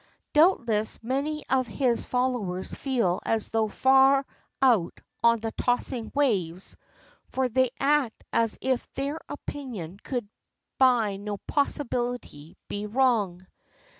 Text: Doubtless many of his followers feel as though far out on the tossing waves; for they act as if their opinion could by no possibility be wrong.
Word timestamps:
Doubtless 0.33 1.03
many 1.03 1.43
of 1.47 1.67
his 1.67 2.05
followers 2.05 2.73
feel 2.73 3.19
as 3.23 3.49
though 3.49 3.67
far 3.67 4.25
out 4.59 4.99
on 5.23 5.41
the 5.41 5.51
tossing 5.51 6.11
waves; 6.15 6.75
for 7.27 7.47
they 7.47 7.69
act 7.79 8.23
as 8.33 8.57
if 8.61 8.91
their 8.95 9.19
opinion 9.29 9.99
could 10.03 10.27
by 10.79 11.17
no 11.17 11.37
possibility 11.37 12.57
be 12.67 12.87
wrong. 12.87 13.45